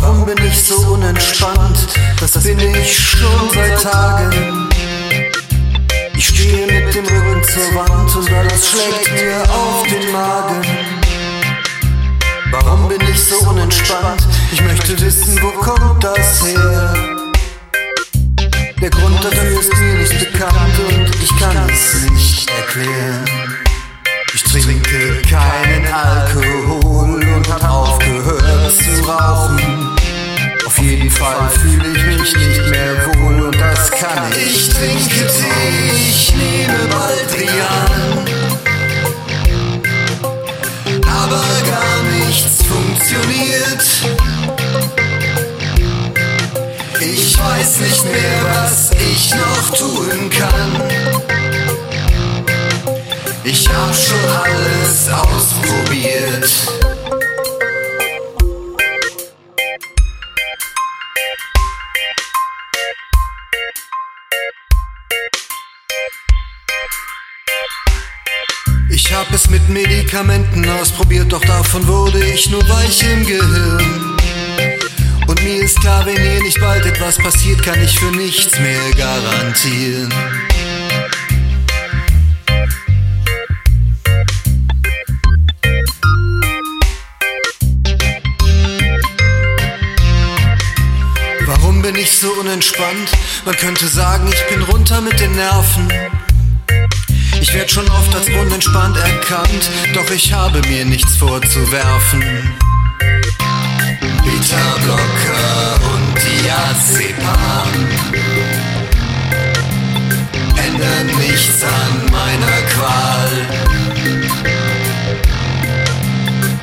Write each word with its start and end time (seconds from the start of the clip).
Warum 0.00 0.26
bin 0.26 0.36
ich 0.44 0.60
so 0.60 0.74
unentspannt? 0.92 1.86
Das 2.18 2.32
bin 2.42 2.58
ich 2.58 2.98
schon 2.98 3.48
seit 3.54 3.80
Tagen. 3.80 4.68
Ich 6.16 6.26
stehe 6.28 6.66
mit 6.66 6.92
dem 6.92 7.04
Rücken 7.04 7.42
zur 7.44 7.74
Wand 7.76 8.16
und 8.16 8.32
alles 8.32 8.70
schlägt 8.70 9.12
mir 9.12 9.40
auf 9.48 9.86
den 9.86 10.10
Magen. 10.10 10.62
Warum 12.50 12.88
bin 12.88 13.00
ich 13.02 13.22
so 13.22 13.36
unentspannt? 13.48 14.26
Ich 14.50 14.60
möchte 14.62 15.00
wissen, 15.00 15.40
wo 15.40 15.50
kommt 15.60 16.02
das 16.02 16.44
her? 16.44 16.94
Der 18.80 18.90
Grund 18.90 19.24
dafür 19.24 19.60
ist 19.60 19.76
mir 19.78 19.94
nicht 19.94 20.18
bekannt 20.18 20.78
und 20.88 21.22
ich 21.22 21.38
kann 21.38 21.70
es 21.70 22.10
nicht 22.10 22.50
erklären. 22.50 23.24
Ich 24.34 24.42
trinke 24.42 25.22
keinen 25.22 25.86
Alkohol 25.92 27.24
und 27.36 27.48
hab 27.48 27.70
aufgehört 27.70 28.72
zu 28.72 29.08
rauchen. 29.08 29.43
Jeden 30.94 31.10
Fall 31.10 31.50
fühle 31.50 31.88
ich 31.88 32.04
mich 32.06 32.36
nicht 32.36 32.70
mehr 32.70 33.06
wohl 33.16 33.46
und 33.46 33.60
das 33.60 33.90
kann 33.90 34.30
ich. 34.30 34.68
Ich 34.68 34.68
trinke 34.68 35.26
Tee, 35.26 35.90
ich 36.08 36.32
nehme 36.36 36.86
Baldrian. 36.88 38.22
Aber 41.02 41.44
gar 41.66 42.02
nichts 42.16 42.62
funktioniert. 42.62 43.84
Ich 47.00 47.38
weiß 47.40 47.80
nicht 47.80 48.04
mehr, 48.04 48.44
was 48.54 48.92
ich 48.92 49.34
noch 49.34 49.76
tun 49.76 50.30
kann. 50.30 50.80
Ich 53.42 53.68
hab 53.68 53.92
schon 53.92 54.30
alles 54.30 55.08
ausprobiert. 55.10 56.73
Ich 69.06 69.12
hab 69.12 69.30
es 69.34 69.50
mit 69.50 69.68
Medikamenten 69.68 70.66
ausprobiert, 70.66 71.30
doch 71.30 71.42
davon 71.42 71.86
wurde 71.86 72.24
ich 72.24 72.48
nur 72.48 72.66
weich 72.70 73.02
im 73.02 73.26
Gehirn. 73.26 74.16
Und 75.26 75.44
mir 75.44 75.62
ist 75.62 75.78
klar, 75.78 76.06
wenn 76.06 76.16
hier 76.16 76.42
nicht 76.42 76.58
bald 76.58 76.86
etwas 76.86 77.18
passiert, 77.18 77.62
kann 77.62 77.84
ich 77.84 77.98
für 77.98 78.10
nichts 78.12 78.58
mehr 78.58 78.90
garantieren. 78.96 80.08
Warum 91.44 91.82
bin 91.82 91.94
ich 91.96 92.10
so 92.10 92.32
unentspannt? 92.40 93.10
Man 93.44 93.54
könnte 93.56 93.86
sagen, 93.86 94.26
ich 94.32 94.46
bin 94.46 94.62
runter 94.62 95.02
mit 95.02 95.20
den 95.20 95.32
Nerven. 95.32 95.92
Ich 97.46 97.52
werd 97.52 97.70
schon 97.70 97.86
oft 97.90 98.14
als 98.14 98.26
unentspannt 98.26 98.96
erkannt, 98.96 99.70
doch 99.92 100.10
ich 100.10 100.32
habe 100.32 100.62
mir 100.66 100.86
nichts 100.86 101.18
vorzuwerfen. 101.18 102.22
Beta-Blocker 104.24 105.78
und 105.92 106.14
Diazepam 106.24 107.68
ändern 110.56 111.18
nichts 111.18 111.62
an 111.62 112.10
meiner 112.10 112.62
Qual. 112.72 113.32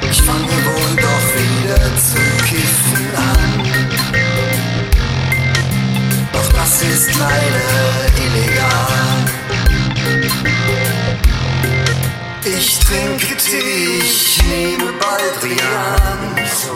Ich 0.09 0.22
fange 0.24 0.66
wohl 0.66 0.96
doch 0.96 1.25
wieder 1.38 1.96
zu 1.96 2.18
kiffen 2.44 3.06
an. 3.16 3.70
Doch 6.34 6.53
das 6.53 6.81
ist 6.81 7.20
leider 7.20 8.11
Ich 12.64 12.78
trinke 12.78 13.36
Tee, 13.38 13.98
ich 14.04 14.40
nehme 14.44 14.94
Baldrian. 14.94 16.38
So. 16.54 16.76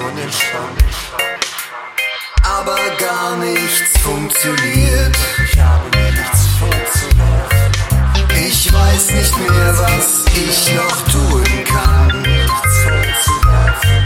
Aber 2.42 2.80
gar 2.98 3.38
nichts 3.38 4.00
funktioniert. 4.02 5.16
Ich 5.44 5.60
habe 5.60 5.88
nichts 5.96 6.48
vorzuwerfen. 6.58 7.72
Ich 8.48 8.74
weiß 8.74 9.12
nicht 9.12 9.38
mehr, 9.38 9.78
was 9.78 10.26
ich 10.34 10.74
noch 10.74 11.02
tun 11.04 11.64
kann. 11.66 12.22
Nichts 12.24 12.78
vorzuwerfen. 12.84 14.04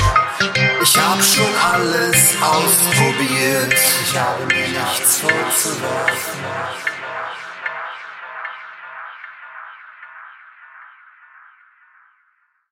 Ich 0.83 0.97
hab 0.97 1.23
schon 1.23 1.55
alles 1.73 2.17
ausprobiert. 2.41 3.73
Ich 4.03 4.19
habe 4.19 4.45
mir 4.47 4.67
nichts 4.67 5.21
vorzuwerfen. 5.21 6.88